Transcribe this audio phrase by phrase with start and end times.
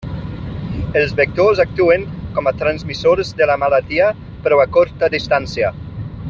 [1.01, 2.07] Els vectors actuen
[2.37, 4.09] com a transmissors de la malaltia
[4.47, 5.73] però a curta distància.